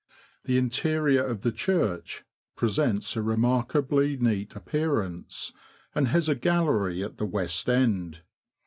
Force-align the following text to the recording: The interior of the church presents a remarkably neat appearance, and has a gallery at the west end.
The 0.45 0.57
interior 0.57 1.23
of 1.23 1.41
the 1.41 1.51
church 1.51 2.23
presents 2.55 3.15
a 3.15 3.21
remarkably 3.21 4.17
neat 4.17 4.55
appearance, 4.55 5.53
and 5.93 6.07
has 6.07 6.27
a 6.27 6.33
gallery 6.33 7.03
at 7.03 7.17
the 7.19 7.25
west 7.27 7.69
end. 7.69 8.21